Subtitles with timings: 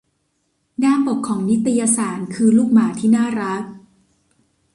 [0.79, 3.63] หน้าปกของนิตยสารคือลูกหมาที่น่ารัก